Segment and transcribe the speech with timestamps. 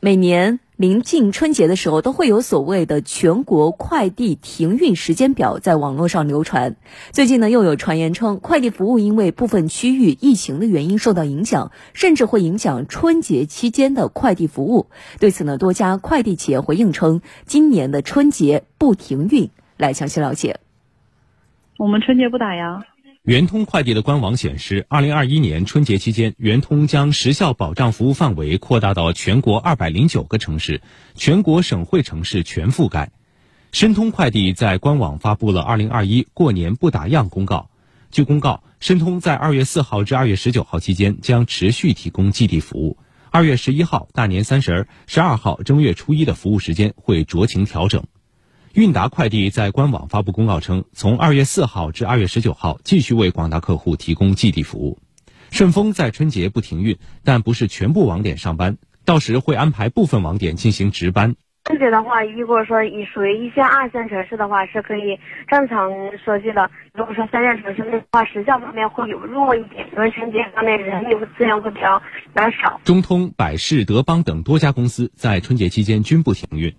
[0.00, 6.76] 每年临近春节的时候，都会有所谓的全国快递停运时间表在网络上流传。
[7.10, 14.86] 最近呢，又有传言称，快递服务因为部分区域疫情的原因受到影响，甚至会影响春节期间的快递服务。
[15.18, 19.50] 对此呢，多家快递企业回应称，今年的春节不停运。
[19.76, 20.60] 来详细了解。
[21.76, 22.82] 我们春节不打烊。
[23.28, 30.80] 圆通快递的官网显示，二零二一年春节期间，圆通将时效保障服务范围扩大到全国二百零九个城市，
[31.14, 33.10] 全国省会城市全覆盖。
[33.70, 37.68] 申通快递在官网发布了二零二一过年不打烊公告。
[38.10, 42.96] 据公告，申通在二月四号至二月十九号期间将持续提供寄递服务，
[43.30, 48.02] 二月十一号、大年三十儿、十二号、正月初一的服务时间会酌情调整。
[48.78, 55.00] 韵达快递在官网发布公告称，从二月四号至二月十九号继续为广大客户提供寄递服务。
[55.50, 61.34] 顺丰在春节不停运，但不是全部网点上班，到时会安排部分网点进行值班。
[61.64, 65.18] 春节的话，如果说以属于一线、二线城市的话，是可以
[65.48, 65.90] 正常
[66.24, 66.70] 收寄的。
[66.94, 72.80] 如果说三线城市的话，时效方面会有弱一点，因为春节方面人力资源会比较比较少。
[72.84, 76.76] 中通、百世、德邦等多家公司在春节期间均不停运。